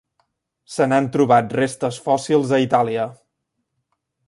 [0.75, 3.07] Se n'han trobat restes fòssils a Itàlia.